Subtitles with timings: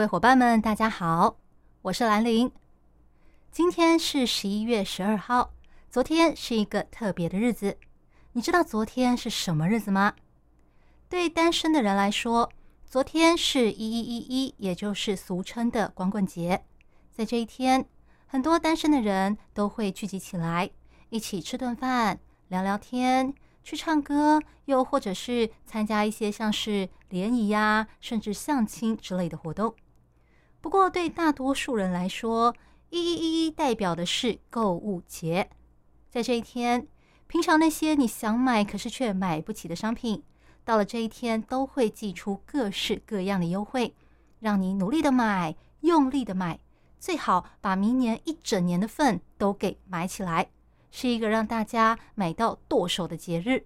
[0.00, 1.36] 各位伙伴们，大家好，
[1.82, 2.50] 我是兰玲。
[3.52, 5.52] 今天是十一月十二号，
[5.90, 7.76] 昨天是一个特别的日子。
[8.32, 10.14] 你知道昨天是什么日子吗？
[11.10, 12.50] 对单身的人来说，
[12.86, 16.64] 昨天是一一一一，也就是俗称的光棍节。
[17.10, 17.84] 在这一天，
[18.26, 20.70] 很多单身的人都会聚集起来，
[21.10, 29.74] 一起吃顿饭、聊聊天、去唱歌，又或者是参加一些像是联谊呀，甚至相亲之类的活动。
[30.60, 32.54] 不过，对大多数人来说，
[32.90, 35.48] 一一一一代表的是购物节。
[36.10, 36.86] 在这一天，
[37.26, 40.22] 平常那些你想买可是却买不起的商品。
[40.64, 43.94] 到了这一天，都会寄出各式各样的优惠，
[44.40, 46.60] 让你努力的买，用力的买，
[46.98, 50.50] 最好把明年一整年的份都给买起来，
[50.90, 53.64] 是一个让大家买到剁手的节日。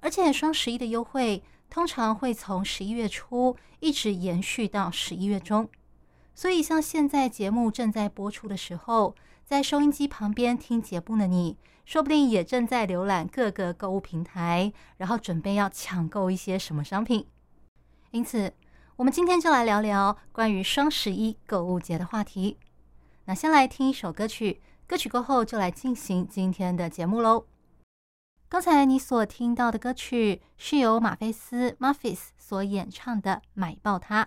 [0.00, 5.68] 而且双十一的优惠通常会从十一月初一直延续到十一月中，
[6.40, 11.58] 所以像现在节目正在播出的时候，在收音机旁边听节目的你。
[11.84, 17.26] 说不定也正在浏览各个购物平台，然后准备要抢购一些什么商品。
[18.12, 18.54] 因此，
[18.96, 22.56] 我们今天就来聊聊关于双十一购物节的话题。
[23.26, 27.44] 那先来听一首歌曲，歌曲过后就来进行今天的节目喽。
[28.48, 34.24] 刚才你所听到的歌曲是由马菲斯 （Muffis） 所演唱的《买爆它》。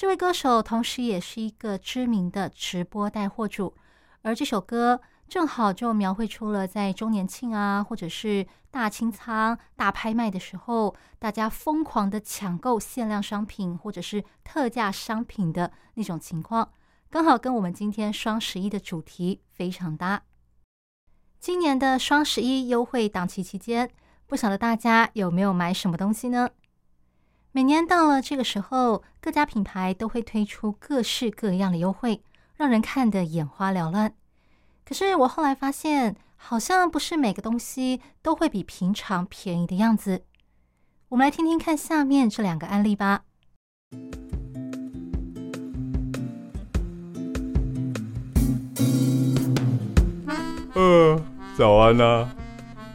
[0.00, 3.74] 这位歌手同时也是一个知名的直播带货主，
[4.22, 4.98] 而这首歌。
[5.28, 16.72] 正好就描绘出了在周年庆啊，或者是大清仓、大拍卖的时候，大家疯狂的抢购限量商品或者是特价商品的那种情况，
[17.10, 20.22] 刚好跟我们今天双十一的主题非常搭。
[21.38, 23.90] 今年的双十一优惠档期期间，
[24.26, 26.48] 不晓得大家有没有买什么东西呢？
[27.52, 32.22] 每年到了这个时候，各家品牌都会推出各式各样的优惠，
[32.54, 34.14] 让人看得眼花缭乱。
[34.84, 40.22] 可是我后来发现，好像不是每个东西都会比平常便宜的样子。
[41.08, 43.22] 我们来听听看下面这两个案例吧。
[50.74, 51.20] 呃，
[51.56, 52.28] 早安呐！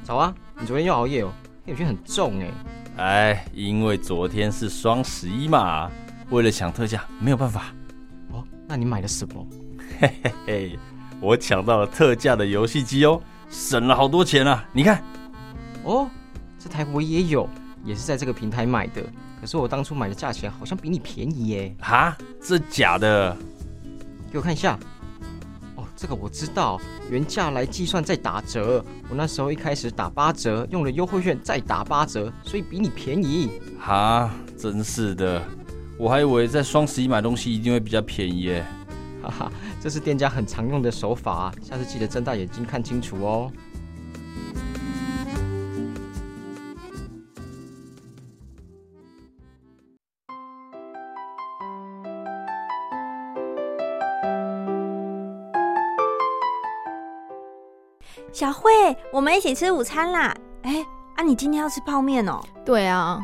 [0.01, 0.33] 早啊！
[0.57, 1.33] 你昨天又熬夜哦，
[1.65, 2.49] 黑眼圈很重哎。
[2.97, 5.91] 哎，因为昨天是双十一嘛，
[6.29, 7.65] 为了抢特价，没有办法。
[8.31, 9.45] 哦，那你买了什么？
[9.99, 10.79] 嘿嘿嘿。
[11.21, 14.63] 我抢到了特价的游戏机哦，省了好多钱啊！
[14.73, 15.01] 你看，
[15.83, 16.09] 哦，
[16.59, 17.49] 这台我也有，
[17.83, 19.01] 也是在这个平台买的。
[19.39, 21.75] 可是我当初买的价钱好像比你便宜耶！
[21.79, 23.35] 哈，这假的？
[24.31, 24.77] 给我看一下。
[26.05, 26.79] 哦，这个我知道，
[27.09, 28.85] 原价来计算再打折。
[29.09, 33.49] 我那时候一开始打八折，用了优惠券再打八折，所以比你便宜。
[33.79, 35.41] 哈，真是的，
[35.97, 38.63] 我还以为在双十一买东西一定会比较便宜耶。
[39.23, 39.51] 哈哈，
[39.81, 43.51] 这是店家很常用的手法，下次记得睁大眼睛看清楚哦。
[59.13, 60.35] 我们一起吃午餐啦！
[60.63, 60.83] 哎，
[61.15, 62.41] 啊，你今天要吃泡面哦？
[62.65, 63.19] 对啊。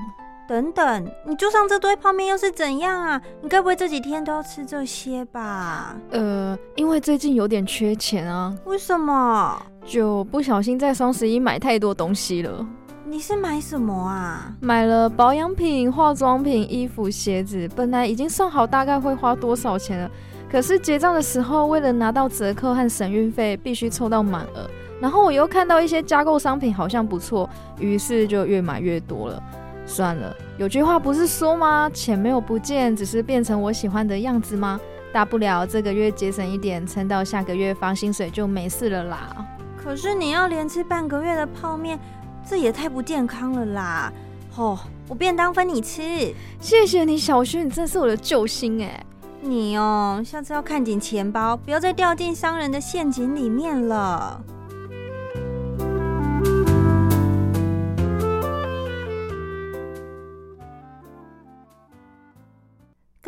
[0.48, 3.22] 等等，你桌上这堆泡面又是怎样啊？
[3.42, 5.96] 你该不会这几天都要吃这些吧？
[6.12, 8.54] 呃，因为最近有点缺钱啊。
[8.66, 9.62] 为什么？
[9.86, 12.66] 就不小心在双十一买太多东西了。
[13.06, 14.54] 你是买什么啊？
[14.60, 17.70] 买了保养品、化妆品、衣服、鞋子。
[17.76, 20.12] 本来已经算好大概会花多少钱了，
[20.52, 24.70] 可是结账的时候，为了拿到折扣和省运费，必须凑到满额。
[25.02, 27.50] 然后我又看到一些加购商品好像不错，
[27.80, 29.44] 于是就越买越多了。
[29.88, 31.90] 算了，有句话不是说吗？
[31.92, 34.80] 钱没有不见，只是变成我喜欢的样子吗？
[35.12, 39.46] 大不了这个月节省一点，撑到下个月发薪水就没事了啦。
[39.76, 42.00] 可是你要连吃半个月的泡面，
[42.48, 44.14] 这也太不健康了啦！
[44.56, 44.78] 哦，
[45.10, 46.34] 我便当分你吃。
[46.60, 49.04] 谢谢你，小轩，你真是我的救星哎！
[49.42, 54.40] 你哦，下次要看紧钱包，不要再掉进商人的陷阱里面了。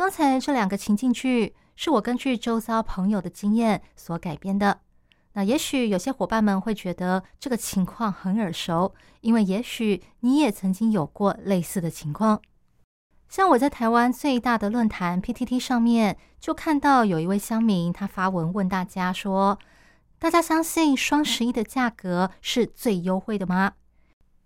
[0.04, 4.80] 刚才这两个情境剧是我根据周遭朋友的经验所改编的。
[5.32, 12.42] 那也许有些伙伴们会觉得这个情况很耳熟，因为也许你也曾经有过类似的情况。
[13.30, 19.58] 像我在台湾最大的论坛 PTT 上面，就看到有一位乡民他发文问大家说
[20.20, 23.72] ：“大家相信双十一的价格是最优惠的吗？”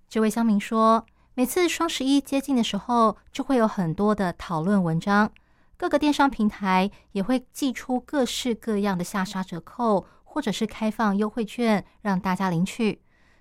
[0.08, 5.32] 这位乡民说：“每次双十一接近的时候，就会有很多的讨论文章，
[5.79, 13.01] 各个电商平台也会寄出各式各样的下杀折扣。”或者是开放优惠券让大家领取，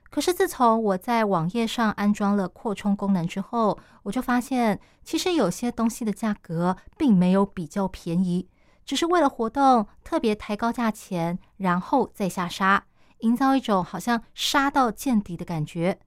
[0.09, 8.47] 可是自从我在网页上安装了扩充功能之后，我就发现其实有些东西的价格并没有比较便宜，
[8.85, 12.85] 只是为了活动特别抬高价钱，然后再下杀，
[13.19, 15.99] 营造一种好像杀到见底的感觉。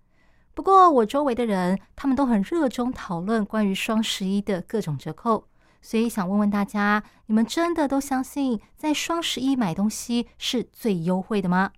[0.54, 5.46] 不过我周围的人他们都很热衷讨论关于双十一的各种折扣。
[5.82, 11.72] 所以想问问大家，你们真的都相信在双十一买东西是最优惠的吗？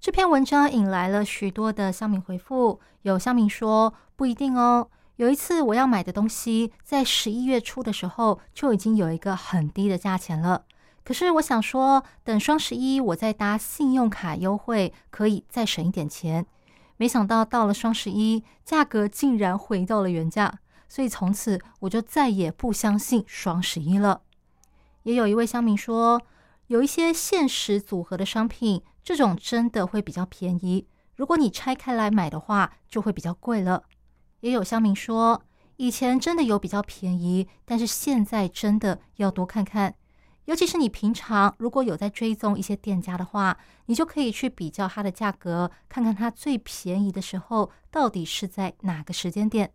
[0.00, 4.88] 这篇文章引来了许多的乡民回复，有乡民说不一定哦。
[5.16, 10.64] 有一次我要买的东西，在十一月初的时候就已经有一个很低的价钱了。
[11.02, 16.46] 可是我想说，等双十一我再搭信用卡优惠，可以再省一点钱。
[16.98, 20.58] 没想到到了双十一，价格竟然回到了原价。
[20.88, 24.22] 所以从此我就再也不相信双十一了。
[25.02, 26.20] 也有一位乡民说，
[26.66, 30.86] 有一些限时组合的商品，这种真的会比较便宜。
[31.14, 33.84] 如果你拆开来买的话，就会比较贵了。
[34.40, 35.42] 也有乡民说，
[35.76, 39.94] 以前真的有比较便宜，但是现在真的要多看看。
[40.46, 49.72] 尤其是你平常如果有在追踪一些店家的话，你就可以去比较它的价格，看看它最便宜的时候到底是在哪个时间点。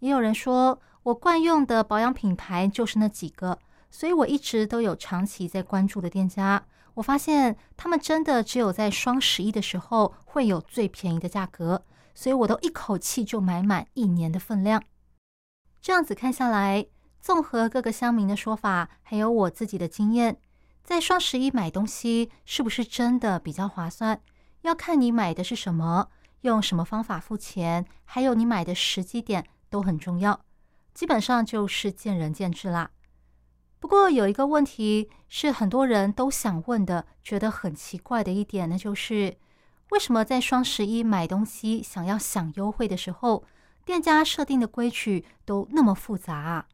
[0.00, 3.58] 也有人说，我惯用的保养品牌就是那几个，
[3.90, 6.64] 所以我一直都有长期在关注的店家。
[6.94, 14.82] 我发现他们真的只有在双十一的时候会有最便宜的价格，所以我都一口气就买满一年的分量。
[15.80, 16.86] 这样子看下来，
[17.20, 20.38] 综合各个乡民的说法，还有我自己的经验，
[20.82, 24.20] 在双十一买东西是不是真的比较划算？
[24.62, 26.08] 要看你买的是什么，
[26.42, 29.46] 用什么方法付钱，还有你买的时机点。
[29.70, 30.44] 都很重要，
[30.92, 32.90] 基本上就是见仁见智啦。
[33.78, 39.38] 不过有一个问题是很多人都想问的，觉得很奇怪的一点，那就是
[39.90, 43.44] 为什么在双十一买东西想要享优惠的时候，
[43.86, 46.66] 店家设定的规矩都那么复杂啊？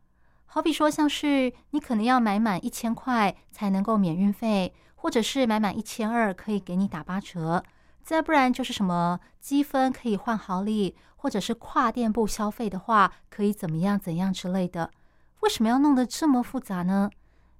[0.47, 7.63] 好比说，像是你可能要买满一千块才能够免运费，或者是买满一千二可以给你打八折。
[8.07, 14.93] 再不然就是什么积分可以换好礼，或者是跨店铺消费的话可以怎么样怎样之类的。
[15.41, 17.11] 为什么要弄得这么复杂呢？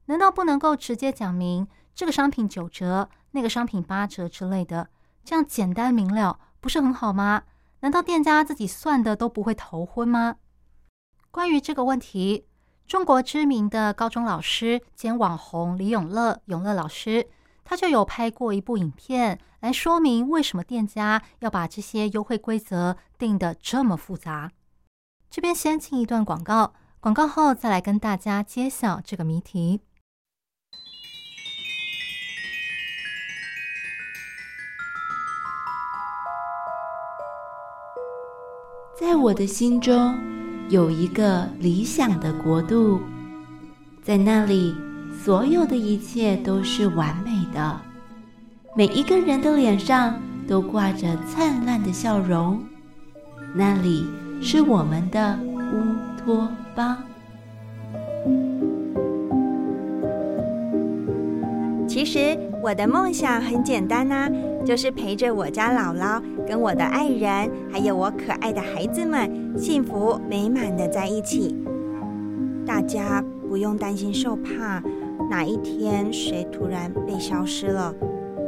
[0.05, 1.67] 难道不能够直接讲明
[1.97, 4.89] 这个商品九折，那个商品八折之类的，
[5.25, 7.43] 这样简单明了，不是很好吗？
[7.81, 10.37] 难道店家自己算的都不会头昏吗？
[11.33, 12.47] 关于这个问题，
[12.87, 17.27] 中国知名的高中老师兼网红李永乐，永乐老师。
[17.69, 24.53] 他就有拍过一部影片来说明为什么店家要把这些优惠规则定得这么复杂。
[25.29, 29.81] 这边先进一段广告，广告后再来跟大家揭晓这个谜题。
[38.97, 40.17] 在我的心中
[40.69, 43.03] 有一个理想的国度，
[44.05, 44.73] 在那里。
[45.25, 47.81] 所有的一切都是完美的，
[48.77, 52.61] 每一个人的脸上都挂着灿烂的笑容。
[53.55, 54.07] 那里
[54.43, 55.39] 是我们的
[55.73, 56.99] 乌托邦。
[61.89, 64.31] 其实我的梦想很简单呐，
[64.63, 71.57] 就是陪着我家姥姥、跟我的爱人，还有我可爱的孩子们，幸福美满的在一起。
[72.67, 74.83] 大家不用担心受怕。
[75.29, 77.93] 哪一天谁突然被消失了，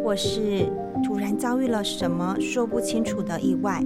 [0.03, 0.71] 或是
[1.05, 3.85] 突然遭遇了什么说不清楚的意外？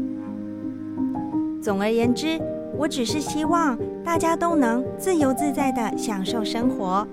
[1.60, 2.40] 总而言之，
[2.76, 7.06] 我只是希望大家都能自由自在的享受生活。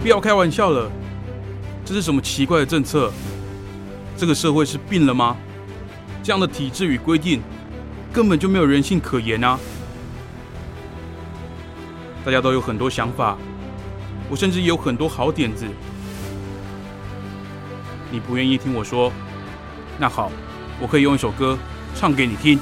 [0.00, 0.90] 不要开玩笑了，
[1.84, 3.10] 这是什么奇怪的政策？
[4.16, 5.36] 这个社会是病了吗？
[6.22, 7.42] 这样的体制与规定
[8.12, 9.58] 根本就没有人性可言啊！
[12.24, 13.36] 大家都有很多想法，
[14.30, 15.66] 我甚至有很多好点子。
[18.10, 19.12] 你不愿意听我说，
[19.98, 20.32] 那好，
[20.80, 21.58] 我可以用一首歌
[21.94, 22.58] 唱给你听。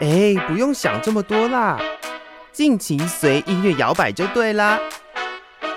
[0.00, 1.78] 哎，不用想这么多啦，
[2.52, 4.78] 尽情随音乐摇摆就对啦。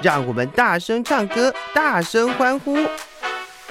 [0.01, 2.77] 让我们大声唱歌，大声欢呼。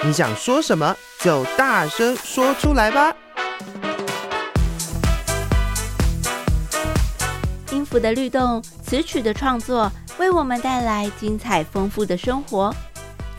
[0.01, 3.13] 你想说什么，就大声说出来吧。
[7.87, 9.89] 音符的律动，词曲的创作，
[10.19, 12.75] 为我们带来精彩丰富的生活。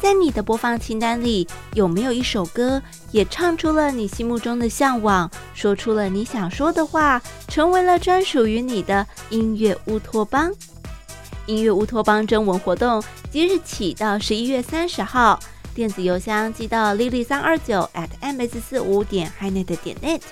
[0.01, 10.51] 在你的播放清单里，有没有一首歌，也唱出了你心目中的向往，说出了你想说的话，成为了专属于你的音乐乌托邦？
[11.45, 15.39] 音乐乌托邦征文活动即日起到十一月三十号，
[15.75, 20.23] 电子邮箱寄到 lily 三二九 at ms 四五点 hinet 点 net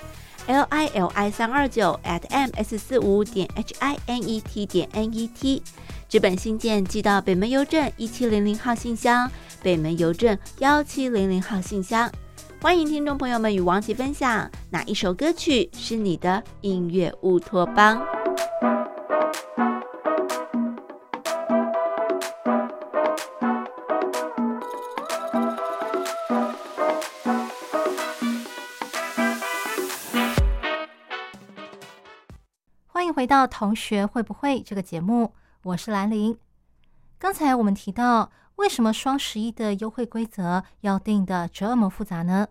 [0.47, 5.13] l i l i 三二九 at ms 四五点 h i n e t 点 n
[5.13, 5.61] e t，
[6.07, 9.29] 纸本信件寄到北门邮政一七零零号信箱，
[9.61, 12.09] 北门邮政幺七零零号信箱。
[12.61, 18.01] 欢迎听众朋友们与王琦分享哪一首歌曲是你的音乐乌托邦。
[32.97, 36.35] 欢迎回到同学会不会这个节目，我是兰玲。
[37.19, 42.47] 刚才我们提到，为什么双十一的优惠规则要定的这么复杂呢？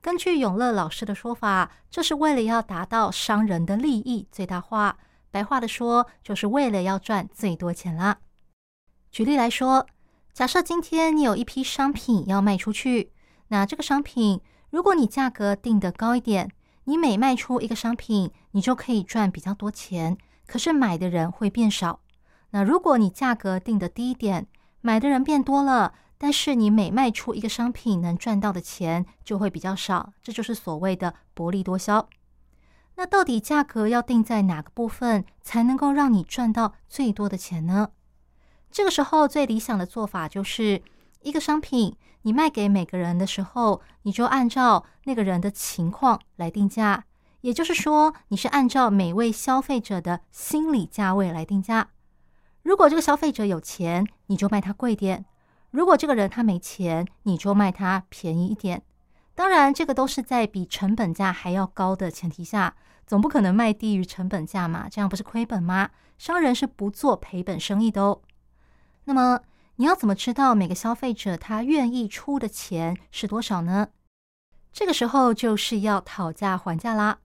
[0.00, 4.96] 根据永乐老师的说法，这是为了要达到商人的利益最大化。
[5.32, 8.18] 白话的说，就是为了要赚最多钱啦。
[9.10, 9.88] 举例来说，
[10.32, 13.10] 假设今天你有一批商品要卖出去，
[13.48, 16.52] 那这个商品如果你价格定的高一点。
[16.84, 20.16] 你每卖出一个商品，你就可以赚比较多钱，
[20.46, 22.00] 可是买的人会变少。
[22.50, 24.46] 那如果你价格定的低一点，
[24.80, 32.08] 买的人变多了，但是你每卖出一个商品能赚到的钱就会比较少，这就是所谓的薄利多销。
[32.96, 37.90] 那到底价格要定在哪个部分才能够让你赚到最多的钱呢？
[38.70, 40.82] 这个时候最理想的做法就是
[41.22, 41.96] 一个商品。
[42.22, 47.06] 你卖给每个人的时候，你就按照那个人的情况来定价，
[47.40, 51.88] 也就是说，你是按照每位消费者的心理价位来定价。
[52.62, 55.24] 如果这个消费者有钱，你就卖他贵点；
[55.70, 58.82] 如果这个人他没钱，你就卖他便宜一点。
[59.34, 62.74] 当然，这个都是在比成本价还要高的前提下，
[63.06, 64.88] 总不可能卖低于成本价嘛？
[64.90, 65.90] 这样不是亏本吗？
[66.18, 68.20] 商人是不做赔本生意的哦。
[69.04, 69.40] 那么。
[69.76, 73.88] 你要怎么知道每个消费者他愿意出的钱是多少呢？
[74.74, 77.20] 这个时候就是要讨价还价啦。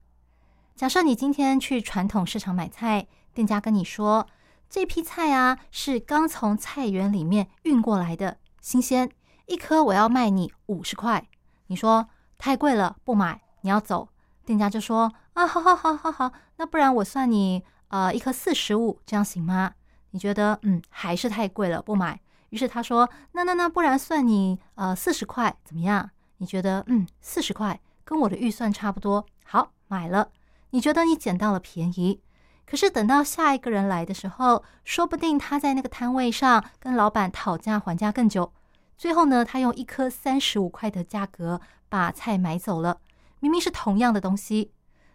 [0.76, 4.26] 假设你今天去传统市场买菜，店家跟你说
[4.68, 9.10] 这批菜啊是刚从菜园里面运过来的，新鲜，
[9.46, 11.26] 一颗我要卖你五十块。
[11.68, 12.06] 你说
[12.36, 14.10] 太贵了，不买，你要走。
[14.44, 19.72] 店家就说啊，好好好好好，那不然我算你呃一颗四十五，这样行吗？
[20.10, 22.20] 你觉得嗯还是太贵了，不买。
[22.50, 26.10] 于是他说：“那那那，不然算你呃四十块怎么样？
[26.36, 30.28] 你觉得嗯四十块跟我的预算差不多，好买了。
[30.70, 32.20] 你觉得你捡到了便宜，
[32.66, 38.52] 可是等到下一个人来的时候，说不定他在那个摊位上跟老板讨价还价更久。
[38.96, 43.00] 最后呢，他用一颗三十五块的价格把菜买走了，
[43.40, 44.72] 明明是同样的东西。”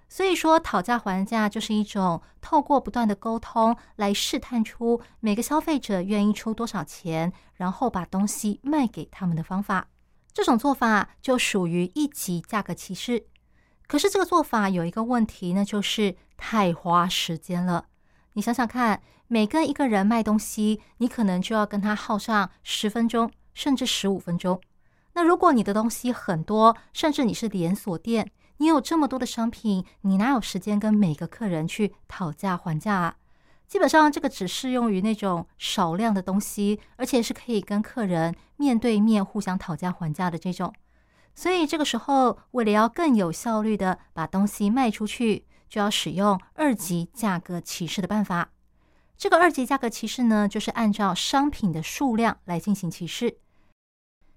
[0.08, 9.88] 所以说，讨价还价就是一种透过不断的沟通来试探出每个消费者愿意出多少钱，然后把东西卖给他们的方法。
[10.34, 13.26] 这种做法就属于一级价格歧视。
[13.92, 17.88] 可是这个做法有一个问题，那就是太花时间了。
[18.36, 24.62] 你想想看，每跟一个人卖东西，你可能就要跟他耗上十分钟，甚至十五分钟。
[25.12, 28.32] 那如果你的东西很多，甚至你是连锁店。
[28.60, 33.16] 你有这么多的商品，你哪有时间跟每个客人去讨价还价啊？
[33.68, 40.74] 基本上，这个只适用于那种少量的东西，而且是可以跟客人面对面互相讨价还价的这种。
[41.36, 48.52] 所以，这个时候为了要更有效率的把东西卖出去，就要使用二级价格歧视的办法。
[49.18, 53.38] 这个二级价格歧视呢，就是按照商品的数量来进行歧视。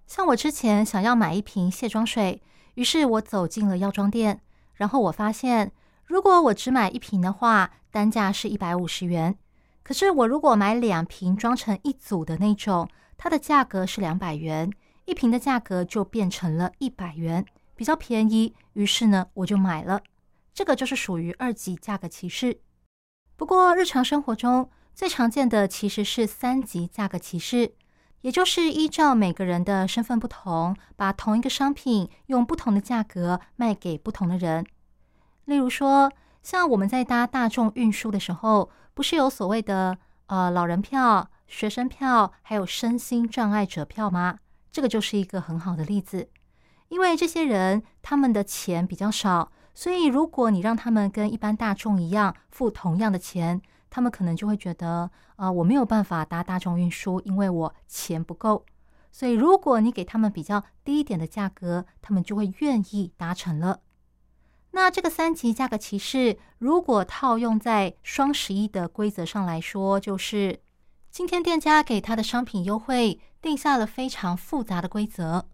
[0.06, 2.42] 像我之前想要买一瓶卸妆水。
[2.74, 4.40] 于是我走进了药妆店，
[4.74, 5.70] 然后我发现，
[6.06, 9.38] 如果我只买一瓶的话，单价是一百五十元。
[9.84, 14.72] 可是我如果买两瓶装成一组的那种，它的价格是两百元，
[15.04, 17.44] 一瓶的价格就变成了一百元，
[17.74, 18.54] 比较便宜。
[18.72, 20.00] 于是呢，我就买了。
[20.52, 22.60] 这个就是属于二级价格歧视。
[23.36, 27.74] 不过日常生活中最常见的其实是三级价格歧视。
[28.22, 34.64] 也就是依照每个人的身份不同，把同一个商品用不同的价格卖给不同的人。
[35.44, 36.10] 例如说，
[36.42, 44.38] 像我们在搭大众运输的时候，不是有所谓的呃老人票、学生票，还有身心障碍者票吗？
[44.74, 46.28] 这个就是一个很好的例子。
[46.88, 58.66] 因为这些人他们的钱比较少，所以如果你让他们跟一般大众一样付同样的钱，他们可能就会觉得啊我没有办法搭大众运输，因为我钱不够。
[59.12, 63.78] 所以如果你给他们比较低一点的价格，他们就会愿意达成了。
[64.72, 70.58] 那这个三级价格歧视，如果套用在双十一的规则上来说，就是
[71.12, 75.46] 今天店家给他的商品优惠定下了非常复杂的规则。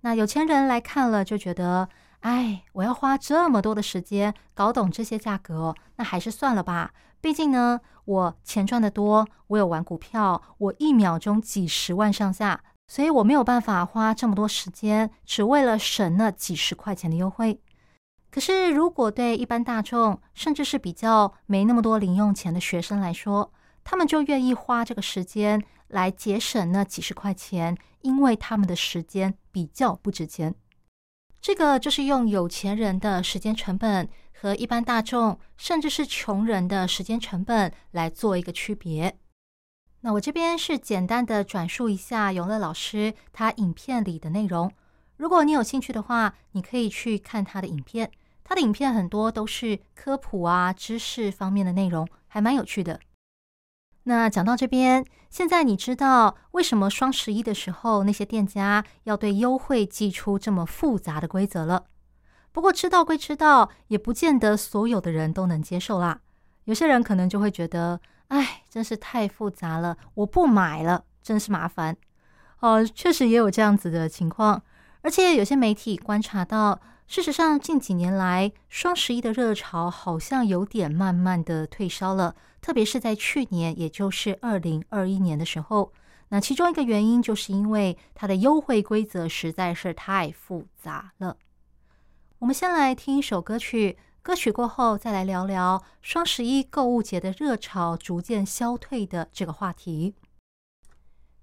[0.00, 1.88] 那有钱人来看了就觉得，
[2.20, 6.92] 哎，我要花这么多的时间搞懂这些价格，那还是算了吧。
[7.20, 17.60] 毕竟呢，我钱赚的多，我有玩股票，我一秒钟几十万上下，所以我没有办法花这么多时间，只为了省那几十块钱的优惠。
[18.30, 23.52] 可是，如果对一般大众，甚至是比较没那么多零用钱的学生来说，
[23.84, 30.54] 他们就愿意花这个时间来节省那几十块钱，因为他们的时间比较不值钱。
[31.40, 39.16] 这个就是用有钱人的时间成本和一般大众，甚至是穷人的时间成本来做一个区别。
[40.00, 44.72] 那我这边是简单的转述一下永乐老师他影片里的内容。
[45.16, 48.10] 如果你有兴趣的话，你可以去看他的影片。
[48.44, 52.98] 他的影片很多都是科普啊、知识方面的内容，还蛮有趣的。
[54.04, 61.84] 那讲到这边，现在你知道为什么双十一的时候那些店家要对优惠寄出这么复杂的规则了？
[62.50, 66.20] 不过知道归知道，也不见得所有的人都能接受啦。
[66.64, 71.96] 有些人可能就会觉得，哎，真是太复杂了，我不买了，真是麻烦。
[72.60, 74.62] 哦，确实也有这样子的情况，
[75.02, 76.80] 而且有些媒体观察到。
[77.12, 82.34] 事实上，近几年来，双十一的热潮好像有点慢慢的退烧了。
[82.62, 85.92] 特别是在去年，也就是二零二一年的时候，
[86.30, 91.36] 那其中一个原因就是因为它的优惠规则实在是太复杂了。
[92.38, 100.14] 我们先来听一首歌曲，歌曲过后再来聊聊双十一购物节的热潮逐渐消退的这个话题。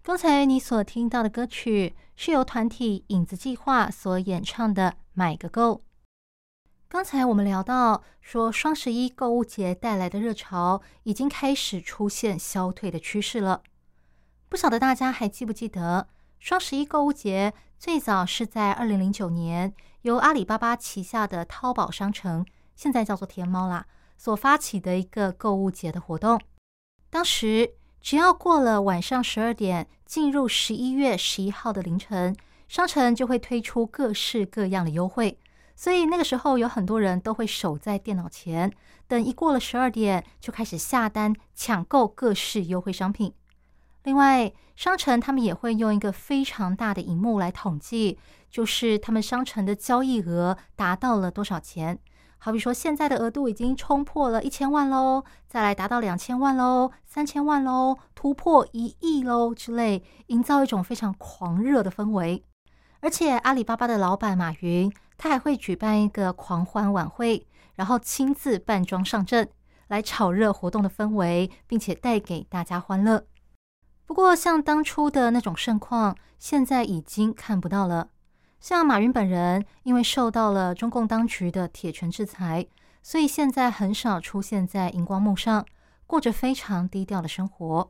[0.01, 4.95] 刚才你所听到的歌曲是由团体影子计划所演唱的。
[5.19, 5.83] 买个够。
[6.87, 13.61] 刚才我们聊到说，双十一购物节带来的热潮已经开始出现消退的趋势了。
[14.47, 16.07] 不晓得大家还记不记得，
[16.39, 22.45] 双十一购物节最早是在二零零九年由阿里巴巴旗下的淘宝商城
[22.77, 26.39] （现在叫做天猫啦）所发起的一个购物节的活动。
[27.09, 32.37] 当时只要过了晚上十二点，进入十一月十一号的凌晨。
[32.69, 35.39] 商城就会推出各式各样的优惠，
[35.75, 38.71] 所以那个时候有很多人都会守在电脑前，
[39.07, 43.33] 等一过了十二点就开始下单抢购各式优惠商品。
[44.03, 48.19] 另外，商城他们也会用一个非常大的荧幕来统计，
[48.51, 51.97] 就是他们商城的交易额达到了多少钱。
[52.37, 62.43] 好比说，现在的额度已经冲破了一千万喽，再来达到两千万喽、三千万喽、突破一亿喽之类，营造一种非常狂热的氛围。
[63.01, 69.49] 而且阿里巴巴的老板马云，他还会举办一个狂欢晚会，然后亲自扮装上阵，
[69.87, 73.25] 来炒热活动的氛围，并且带给大家欢乐。
[74.05, 78.09] 不过，像当初的那种盛况，现在已经看不到了。
[78.59, 82.67] 像马云本人，因为受到了中共当局的铁拳制裁，
[83.01, 85.65] 所以现在很少出现在荧光幕上，
[86.05, 87.89] 过着非常低调的生活。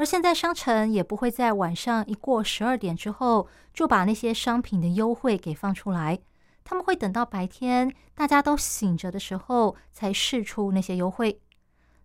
[0.00, 6.18] 而现在商城也不会在晚上一过十二点之后就把那些商品的优惠给放出来，
[6.64, 11.42] 他们会等到白天大家都醒着的时候才试出那些优惠。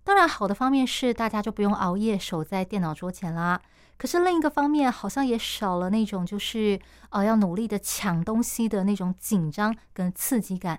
[0.03, 3.61] 当然，好的方面是大家就不用熬夜守在电脑桌前啦。
[3.97, 6.77] 可是另一个方面，好像也少了那种就是
[7.11, 10.77] 呃要努力的抢东西的那种紧张跟刺激感。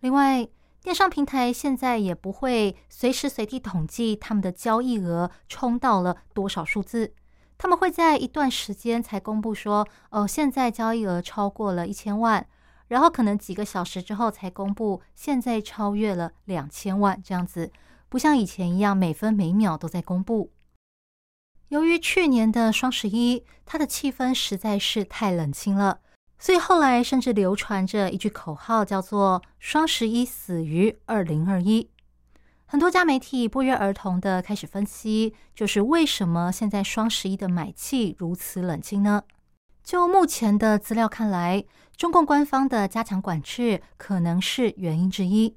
[0.00, 0.48] 另外。
[0.84, 7.14] 电商平台现在也不会随时随地统计他们的交易额冲到了多少数字，
[7.56, 12.46] 他们会在一段时间才公布说，哦，现在交易额超过了一千万，
[12.88, 17.72] 然后可能几个小时之后才公布现在超越了两千万这样子，
[18.10, 20.52] 不像以前一样每分每秒都在公布。
[21.68, 26.00] 由于去年的双十一，它的气氛实在是太冷清了。
[26.38, 31.88] 所以后来甚至流传着一句口号，叫做“双十一死于二零二一”。
[32.66, 39.22] 很多家媒体不约而同的开始分析，就是为什么现在双十一的买气如此冷清呢？
[39.82, 41.64] 就目前的资料看来，
[41.96, 45.54] 中共官方的加强管制可能是原因之一。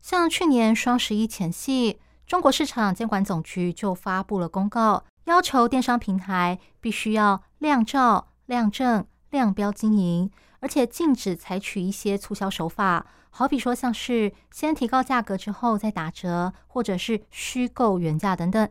[0.00, 18.68] 像去年双十一前夕，中国市场监管总局就发布了公告，要求电商平台必须要亮照、亮正、量标经营，而且禁止采取一些促销手法，好比说像是先提高价格之后再打折，或者是虚构原价等等。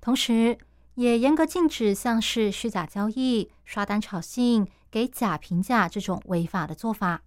[0.00, 0.58] 同时，
[0.94, 7.20] 也严格禁止像是虚假交易、刷单炒信、给假评价这种违法的做法。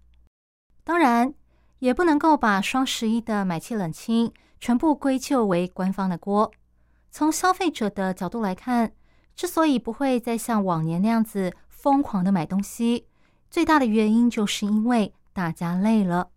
[0.82, 1.32] 当然，
[1.78, 6.52] 也不能够把双十一的买气冷清全部归咎为官方的锅。
[7.10, 8.92] 从消费者的角度来看，
[9.36, 11.54] 之所以不会再像往年那样子
[11.84, 13.08] 疯狂的买东西，
[13.50, 16.30] 最大的原因就是因为大家累了。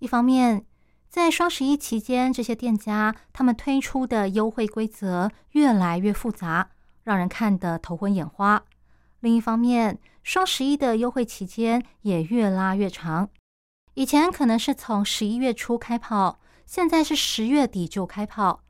[0.00, 0.66] 一方面，
[1.08, 6.70] 在双十一期间，这些店家他们推出的优惠规则越来越复杂，
[7.04, 8.64] 让人看得头昏眼花。
[9.20, 13.28] 另一方面，双十一的优惠期间也越拉越长。
[13.94, 18.64] 以前可能是从十一月初开跑，现在是十月底就开跑。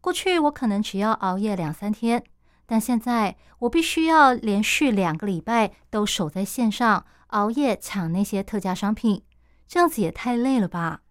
[0.00, 2.22] 过去我可能只要熬夜两三天，
[2.70, 9.24] 但现在我必须要连续两个礼拜都守在线上，熬夜抢那些特价商品，
[9.66, 11.02] 这样子也太累了吧。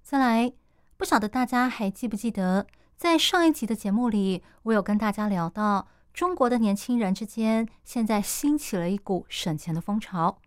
[0.00, 0.52] 再来，
[0.96, 10.38] 不晓得大家还记不记得，在上一集的节目里，我有跟大家聊到，中国的年轻人之间现在兴起了一股省钱的风潮。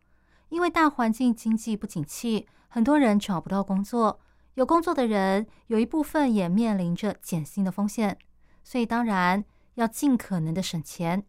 [0.47, 4.21] 因为大环境经济不景气，很多人找不到工作，
[4.53, 8.17] 有工作的人有一部分也面临着减薪的风险，
[8.63, 9.43] 所以当然
[9.79, 11.23] 要尽可能的省钱。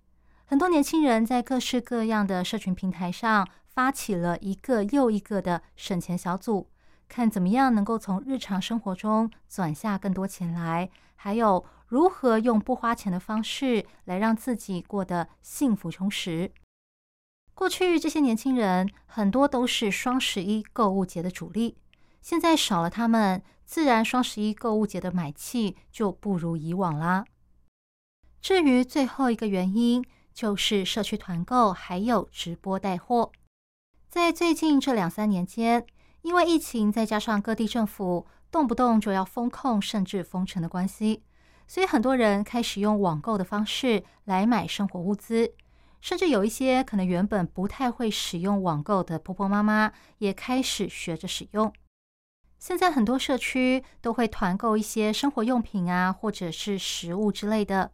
[0.44, 6.68] 很多年轻人在各式各样的社群平台上发起了一个又一个的省钱小组。
[7.08, 16.52] 看怎么样能够从日常生活中攒下更多钱来，还有如何用不花钱的方式来让自己过得幸福充实。
[17.54, 21.76] 过去这些年轻人很多都是双十一购物节的主力，
[22.20, 27.24] 现在少了他们，自然双十一购物节的买气就不如以往啦。
[28.40, 33.30] 至于最后一个原因，就是社区团购还有直播带货，
[34.08, 35.86] 在最近这两三年间。
[36.22, 41.22] 因为疫情，再加上各地政府动不动就要封控，甚至封城的关系，
[41.66, 45.54] 所以很多人开始用网购的方式来买生活物资，
[46.02, 51.72] 甚至有一些可能原本不太会使用网购的婆婆妈妈，也开始学着使用。
[52.58, 57.90] 现在很多社区都会团购一些生活用品啊，或者是食物之类的。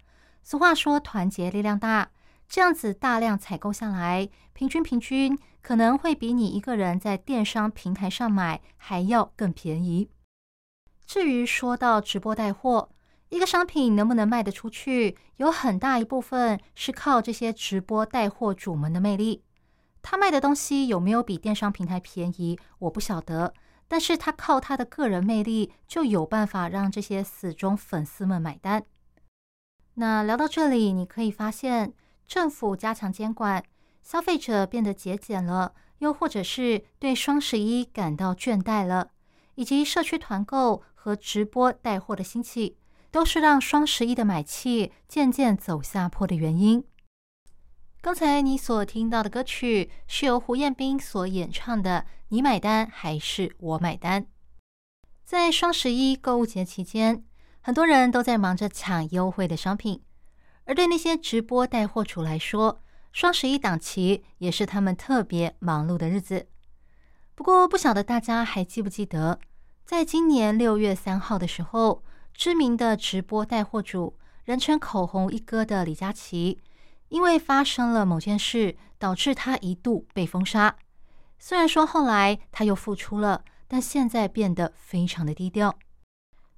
[0.49, 2.13] 俗话说，团结力量大。
[2.49, 10.09] 这样子大量采购下来，平均平均可能会比你一个人在电商平台上买还要更便宜。
[11.05, 12.91] 至于说到直播带货，
[13.31, 19.43] 一个商品能不能卖得出去，有很大一部分是靠这些直播带货主们的魅力。
[20.01, 23.53] 他卖的东西有没有比电商平台便宜，我不晓得，
[23.89, 28.85] 但是他靠他的个人魅力，就有办法让这些死忠粉丝们买单。
[29.97, 31.93] 那聊到这里，你可以发现。
[32.27, 33.63] 政府加强监管，
[34.03, 39.11] 消费者变得节俭了，又或者是对双十一感到倦怠了，
[39.55, 42.77] 以及社区团购和直播带货的兴起，
[43.13, 46.85] 都是让双十一的买气渐渐走下坡的原因。
[48.01, 54.23] 刚才你所听到的歌曲是由胡彦斌所演唱的《你买单还是我买单》。
[55.25, 57.25] 在双十一购物节期间，
[57.67, 60.01] 很多人都在忙着抢优惠的商品。
[60.67, 62.81] 而对那些直播带货主来说，
[63.13, 66.47] 双十一档期也是他们特别忙碌的日子。
[67.35, 69.41] 不过，不晓得大家还记不记得，
[69.85, 76.61] 在今年六月三号的时候，知名的直播带货主，人称“口红一哥”的李佳琦，
[77.09, 80.77] 因为发生了某件事，导致他一度被封杀。
[81.37, 85.77] 虽然说后来他又复出了，但现在变得非常的低调。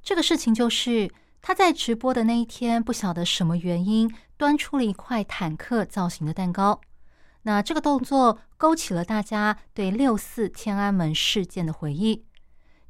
[0.09, 1.11] 这个事情就是。
[1.43, 6.81] 他在直播的那一天，不晓得什么原因，端出了一块坦克造型的蛋糕。
[7.43, 12.25] 那这个动作勾起了大家对六四天安门事件的回忆。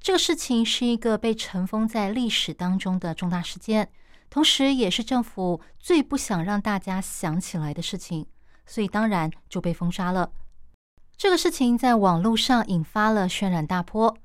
[0.01, 3.91] 这个事情是一个被尘封在历史当中的重大事件，
[4.31, 8.27] 同时也是政府最不想让大家想起来的事情，
[8.65, 10.31] 所以当然就被封杀了。
[11.17, 14.17] 这个事情在网络上引发了轩然大波。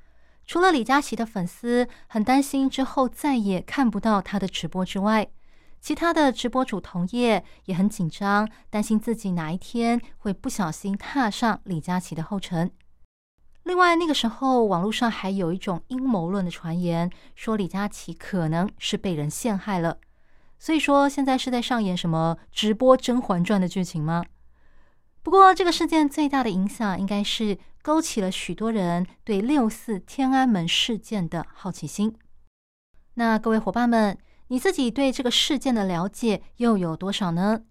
[0.54, 5.28] 除了李佳琦的粉丝很担心之后再也看不到他的直播之外，
[5.82, 12.72] 其他的直播主同业也很紧张，担心自己哪一天会不小心踏上李佳琦的后尘。
[13.64, 19.98] 另外，那个时候网络上还有一种阴谋论的传言，说李佳琦可能是被人陷害了。
[20.60, 24.24] 所以说，现在是在上演什么直播《甄嬛传》的剧情吗？
[25.24, 32.16] 不过，这个事件最大的影响应该是勾起了许多人对六四天安门事件的好奇心。
[33.16, 34.18] 那各位伙伴们，
[34.48, 37.62] 你自己对这个事件的了解又有多少呢？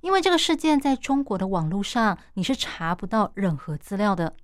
[0.00, 4.34] 因为这个事件在中国的网络上你是查不到任何资料的。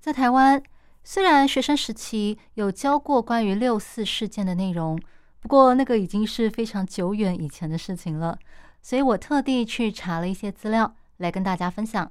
[0.00, 0.60] 在台湾，
[1.04, 5.00] 虽然学生时期有教过关于六四事件的内容，
[5.38, 8.36] 不过那个已经是非常久远以前的事情了，
[8.82, 12.10] 所以我特地去查了一些资料来跟大家分享。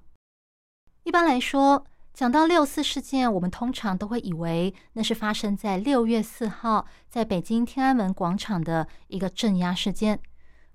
[1.03, 10.21] 一般来说，讲到六四事件，我们通常都会以为那是发生在六月四号在北京天安门广场的一个镇压事件。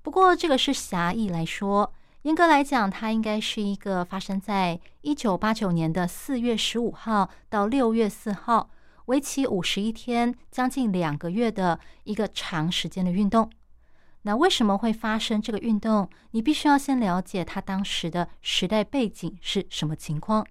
[0.02, 8.68] 不过，这个是狭义来说，严格来讲，它应该是一个发生在一九八九年的四月十五号到六月四号，
[9.06, 13.50] 为期五十一天，将近两个月的一个长时间的运动。
[14.22, 16.10] 那为什么会发生这个运动？
[16.32, 20.46] 你必须要先了解它当时的时代背景是什么情况。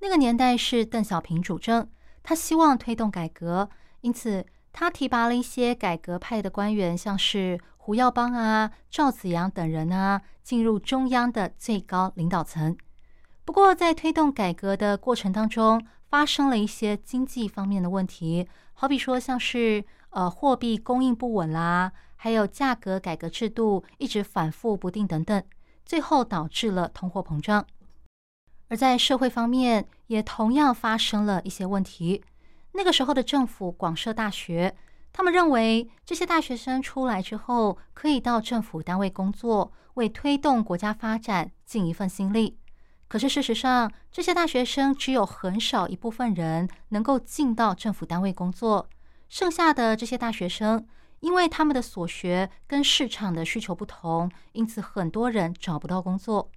[0.00, 1.88] 那个年代是邓小平主政，
[2.22, 3.68] 他希望推动改革，
[4.00, 12.76] 因此他提拔了一些改革派的官员，像是胡耀邦啊、赵紫阳等人啊，进入中央的最高领导层。
[13.44, 21.92] 不过，在推动改革的过程当中，发生了一些经济方面的问题，好比说像是呃货币供应不稳啦。
[22.20, 25.42] 还有价格改革制度一直反复不定等等，
[25.84, 27.64] 最后导致了通货膨胀。
[28.68, 32.22] 而在社会方面，也同样发生了一些问题。
[32.72, 34.76] 那个时候的政府广设大学，
[35.12, 42.58] 他们认为这些大学生出来之后可以到政府单位工作，为推动国家发展尽一份心力。
[43.08, 48.88] 可是事实上，这些大学生只有很少一部分人能够进到政府单位工作，
[49.28, 50.86] 剩下的这些大学生。
[51.20, 56.48] 因为他们的所学跟市场的需求不同，因此很多人找不到工作。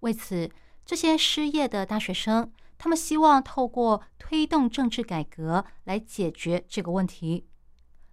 [0.00, 0.50] 为此，
[0.84, 7.46] 这些失业的大学生，他们希望透过推动政治改革来解决这个问题。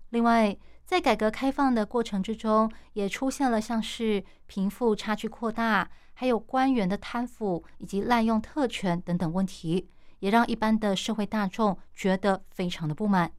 [0.10, 13.32] 另外，在改革开放的过程之中，也出现了像是贫富差距扩大，还有官员的贪腐以及滥用特权等等问题，也让一般的社会大众觉得非常的不满。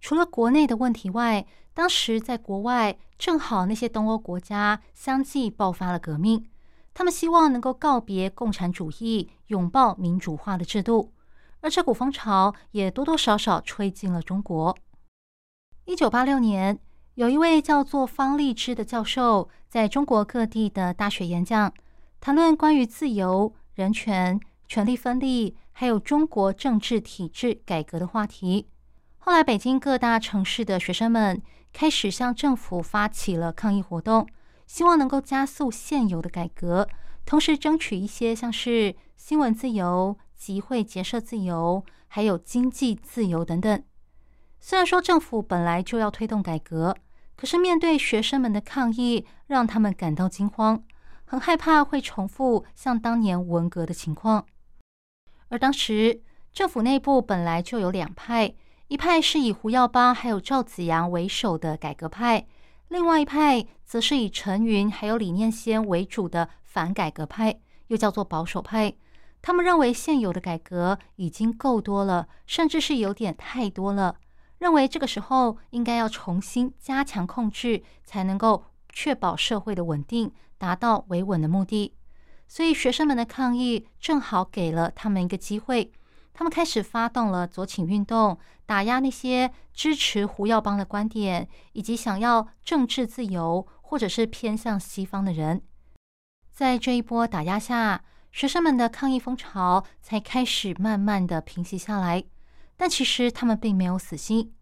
[0.00, 6.46] 除了国内的问题外，当时在国外正好那些东欧国家相继爆发了革命，
[6.94, 11.12] 他们希望能够告别共产主义，拥抱民主化的制度，
[11.60, 14.76] 而这股风潮也多多少少吹进了中国。
[15.86, 16.78] 一九八六年，
[17.16, 21.72] 有一位叫做方励之的教授，在中国各地的大学演讲，
[22.20, 28.68] 谈论关于自由、人权、权力分立，还有中国政治体制改革的话题。
[29.18, 34.28] 后来，北京各大城市的学生们开始向政府发起了抗议活动，
[34.66, 36.88] 希望能够加速现有的改革，
[37.24, 43.82] 同时争取一些像是新闻自由、集会结社自由，还有经济自由等等。
[44.60, 46.96] 虽然说政府本来就要推动改革，
[47.36, 50.82] 可是面对学生们的抗议，让他们感到惊慌，
[51.24, 54.46] 很害怕会重复像当年文革的情况。
[55.48, 56.22] 而当时
[56.52, 58.54] 政府内部本来就有两派。
[58.88, 62.46] 一派是以胡耀邦还有赵紫阳为首的改革派，
[62.88, 68.92] 另外一派则是以陈云还有李念先为主的反改革派，又叫做保守派。
[69.40, 74.16] 他们认为现有的改革已经够多了，甚至是有点太多了。
[74.58, 81.94] 认为这个时候应该要重新加强控制，才能够确保社会的稳定，达到维稳的目的。
[82.48, 85.92] 所以学生们的抗议正好给了他们一个机会。
[86.36, 95.62] 他们开始发动了左倾运动，打压那些支持胡耀邦的观点，以及想要政治自由或者是偏向西方的人。
[96.50, 102.24] 在这一波打压下，学生们的抗议风潮才开始慢慢的平息下来。
[102.76, 104.52] 但其实他们并没有死心。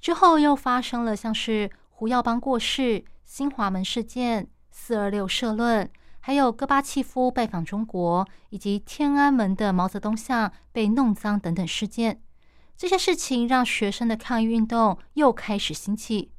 [0.00, 5.90] 之后又发生了像是胡耀邦过世、新华门事件、四二六社论。
[6.20, 12.22] 还有戈巴契夫拜访中国，以及天安门的毛泽东像被弄脏等等事件，
[12.78, 16.32] 这些事情让学生的抗议运动又开始兴起。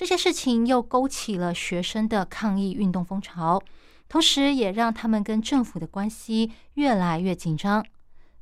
[0.00, 3.62] 这些事情又勾起了学生的抗议运动风潮，
[4.08, 7.84] 同时也让他们跟政府的关系越来越紧张。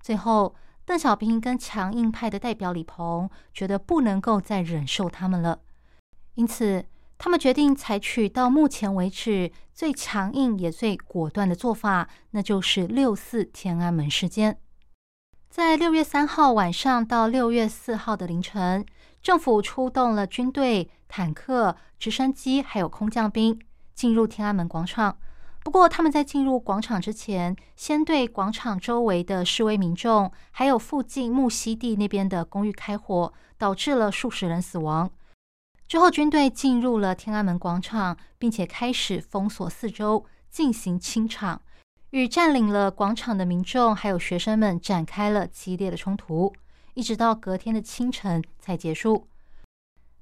[0.00, 5.58] 最后，邓小平跟强硬派的代表李鹏觉得不能够再忍受他们了，
[6.36, 6.86] 因此。
[7.20, 14.60] 他们决定采取到目前为止最强硬也最果断的做法，那就是六四天安门事件。
[15.50, 18.86] 在六月三号晚上到六月四号的凌晨，
[19.20, 23.58] 政府出动了军队、坦克、直升机，还有空降兵
[23.94, 25.18] 进入天安门广场。
[25.64, 35.10] 不过他们在进入广场之前，先对广场周围的示威民众，还有附近木樨地那边的公寓开火，导致了数十人死亡。
[35.86, 41.60] 之后，军队进入了天安门广场，并且开始封锁四周，进行清场，
[42.10, 46.54] 与占领了广场的民众还有学生们展开了激烈的冲突，
[46.94, 49.26] 一直到隔天的清晨才结束。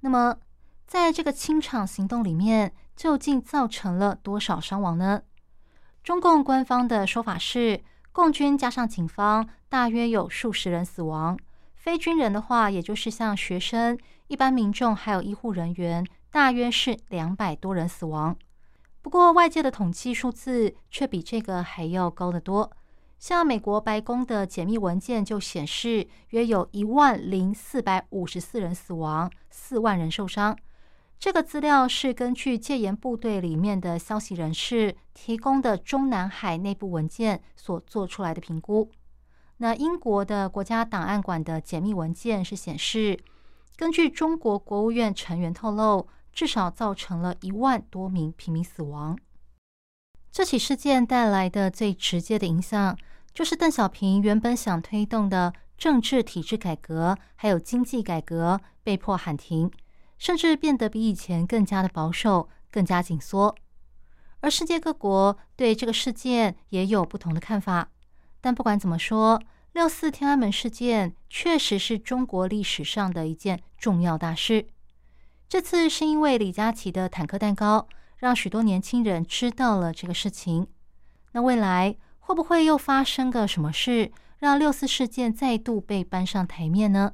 [0.00, 0.36] 那么，
[0.86, 5.22] 在这个清场行动里面，究竟造成了多少伤亡呢？
[6.04, 11.36] 中共官方的说法是，共军加上警方，大约有数十人死亡。
[11.74, 18.36] 非军人的话，也就是像学生、一般民众还有医护人员，大约是两百多人死亡。
[19.02, 22.70] 不过，外界的统计数字却比这个还要高得多。
[23.18, 30.56] 像美国白宫的解密文件就显示，约有一万零四百五十四人死亡，四万人受伤。
[31.18, 38.90] 这个资料是根据戒严部队里面的消息人士提供的中南海内部文件所做出来的评估。
[39.56, 43.18] 那英国的国家档案馆的解密文件是显示，
[43.76, 49.18] 根据中国国务院成员透露，至少造成了一万多名平民死亡。
[50.30, 52.96] 这起事件带来的最直接的影响，
[53.32, 59.70] 就是邓小平原本想推动的政治体制改革，还有经济改革被迫喊停，
[60.18, 63.54] 甚至变得比以前更加的保守、更加紧缩。
[64.40, 67.88] 而世界各国对这个事件也有不同的看法。
[68.40, 74.66] 但不管怎么说，六四天安门事件确实是中国历史上的一件重要大事。
[75.48, 80.66] 这次是因为李佳琦的坦克蛋糕，让许多年轻人知道了这个事情。
[81.32, 87.12] 那未来会不会又发生个什么事，让六四事件再度被搬上台面呢？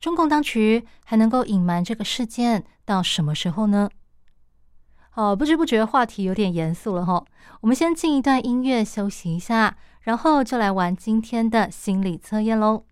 [0.00, 3.88] 中共当局还能够隐瞒这个事件到什么时候呢？
[5.14, 7.24] 哦，不知不觉话题有点严肃了哈。
[7.60, 9.76] 我们先进一段音乐休息一下。
[10.06, 12.84] 然后就来玩今天的心理测验喽。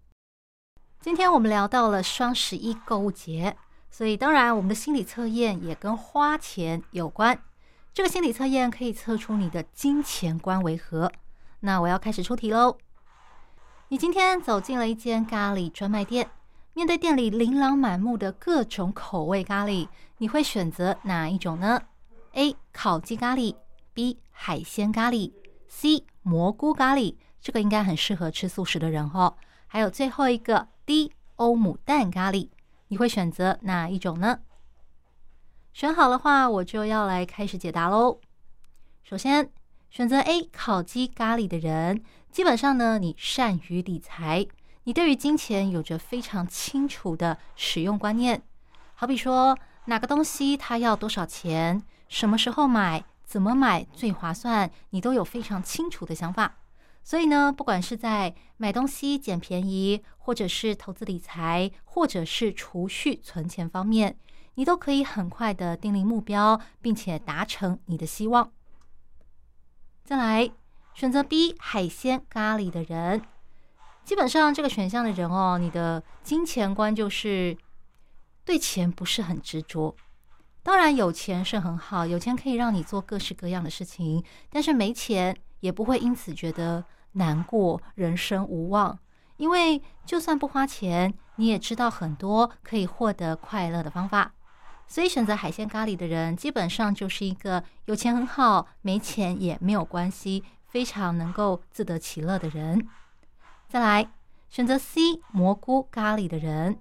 [0.98, 3.56] 今天我们聊到了双十一购物节，
[3.88, 7.40] 所以当然我们的心理测验也跟花钱有关。
[7.92, 11.12] 这个心理测验可以测出你的金钱观为何。
[11.60, 12.78] 那我要开始出题喽。
[13.90, 16.28] 你今天走进了一间咖喱专卖店，
[16.74, 21.80] 面对店里琳琅满目的各种口味咖喱，你会选择哪一种呢
[22.32, 22.56] ？A.
[22.72, 23.54] 烤鸡咖喱
[23.92, 24.18] ，B.
[24.32, 25.32] 海鲜咖喱
[25.68, 26.04] ，C.
[26.22, 29.36] 蘑菇咖喱，这个应该很适合吃素食的人哦。
[29.68, 32.48] 还有最后一个 D 欧姆蛋咖喱，
[32.88, 34.40] 你会选择哪一种呢？
[35.72, 38.20] 选好的话，我就要来开始解答喽。
[39.04, 39.48] 首先，
[39.90, 44.44] 选择 A 烤鸡咖喱的人，基本上呢，你善于理财，
[44.84, 48.42] 你对于金钱有着非常清楚的使用观念。
[48.94, 53.04] 好比说，哪个东西它要多少钱，什么时候买。
[53.24, 54.70] 怎么买最划算？
[54.90, 56.58] 你都有非常清楚的想法，
[57.02, 64.18] 所以呢，不管是在买东西捡便宜，或者是投资理财，或者是储蓄存钱方面，
[64.56, 68.52] 你都可以很快的定立目标，并且达成你的希望。
[70.04, 70.50] 再来
[70.92, 73.22] 选择 B 海鲜咖喱的人，
[74.04, 77.56] 基本上这个选项的人哦，你的金钱观就是
[78.44, 79.96] 对钱不是很执着。
[80.62, 88.98] 当然有钱是很好，有钱可以让你做各式各样的事情，但是没钱也不会因此觉得难过、人生无望。
[89.36, 94.32] 因为就算不花钱，你也知道很多可以获得快乐的方法。
[94.86, 102.86] 所以选择海鲜咖喱的人，基本上就是一个有钱很好，没钱也没有关系，非常能够自得其乐的人。
[103.74, 104.08] 再来
[104.48, 106.78] 选择 C 蘑菇咖喱的人。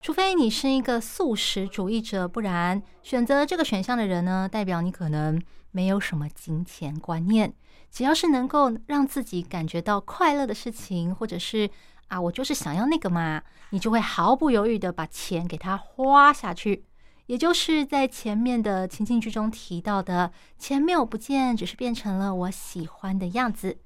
[0.00, 7.54] 除非你是一个素食主义者，不然选择这个选项的人呢，代表你可能没有什么金钱观念。
[7.88, 11.70] 只要是能够让自己感觉到快乐的事情，或者是
[12.08, 16.84] 啊，我就是想要那个嘛，你就会毫不犹豫的把钱给他花下去。
[17.26, 23.78] 也就是在前面的情境剧中提到的，钱没有不见，只是变成了我喜欢的样子。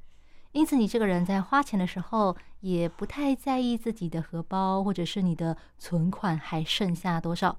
[0.52, 7.56] 因此，你这个人在花钱的时候，也不太在意自己的荷包，或者是你的存款还剩下多少。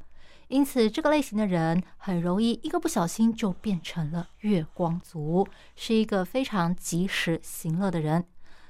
[0.47, 8.25] 因此，这个类型的人很容易一个不小心就变成了月光族，是一个非常及时行乐的人。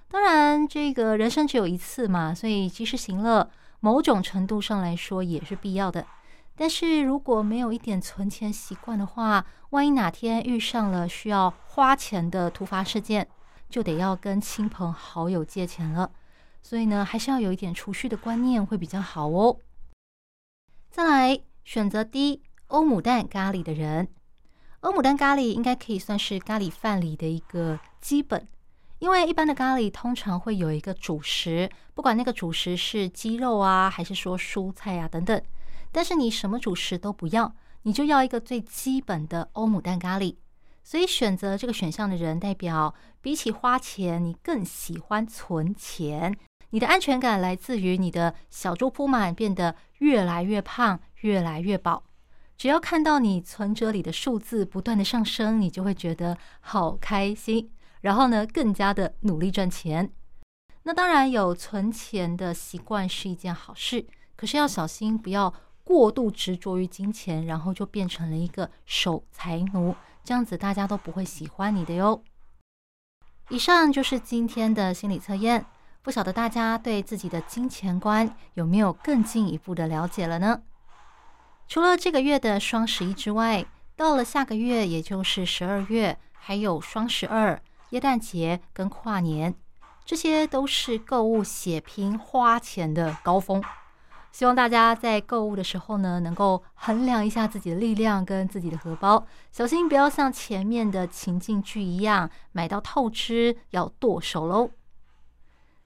[0.09, 3.49] 当然，这个人生只有一次嘛，所以及时行乐，
[3.80, 6.05] 某种程度上来说也是必要的。
[6.57, 13.26] 但是如果没有一点存钱习惯的话，万一哪天遇上了需要花钱的突发事件，
[13.70, 16.11] 就得要跟亲朋好友借钱了，
[16.61, 19.57] 所以呢，还是要有一点储蓄的观念会比较好哦。
[20.89, 24.07] 再来选择 D 欧姆蛋咖喱的人，
[24.80, 28.47] 欧姆蛋咖喱应该可以算是咖喱饭里的一个基本，
[28.97, 35.39] 因为一般的咖喱通常会有一个主食，不管那个主食是鸡肉啊，还是说蔬菜啊等等。
[35.91, 37.53] 但是你什么主食都不要，
[37.84, 40.36] 你就要一个最基本的欧姆蛋咖喱。
[40.89, 46.35] 所以选择这个选项的人，代表比起花钱，你更喜欢存钱。
[46.71, 52.05] 你的安全感来自于你的小猪铺满，变得越来越胖，越来越饱。
[52.57, 57.69] 只要看到你存折里的数字不断的上升，你就会觉得好开心，
[58.01, 60.11] 然后呢，更加的努力赚钱。
[60.81, 69.95] 那当然有存钱的习惯是一件好事，可是要小心不要过度执着于金钱，然后就变成了一个守财奴，
[70.30, 72.21] 这样子大家都不会喜欢你的哟。
[73.49, 75.65] 以上就是今天的心理测验，
[76.03, 80.61] 不晓得大家对自己的金钱观有没有更进一步的了解了呢？
[81.67, 83.65] 除了这个月的双十一之外，
[83.95, 87.59] 到了下个月，也就是十二月，还有双十二、
[87.89, 89.55] 耶诞节跟跨年，
[90.05, 93.63] 这些都是购物血拼花钱的高峰。
[94.32, 104.69] 希望大家在购物的时候呢，能够衡量一下自己的力量跟自己的荷包，小心不要像前面的情境剧一样买到透支要剁手喽。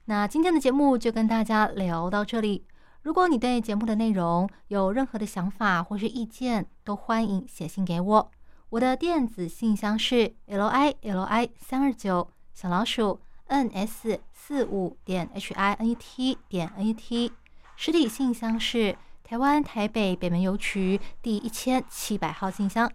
[0.04, 2.66] 那今天的节目就跟大家聊到这里。
[3.02, 8.30] 如果你对节目的内容有任何的想法或是意见，都欢迎写信给我。
[8.70, 16.86] 我的电子信箱是 l i l i 三二九小老鼠 n s 四五点 h i n e t 点 n
[16.86, 17.32] e t。
[17.76, 22.90] 实体信箱是台湾台北北门邮局第一千七百号信箱。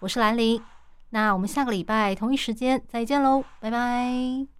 [0.00, 0.62] 我是兰陵，
[1.10, 4.59] 那我们下个礼拜同一时间再见喽，拜拜。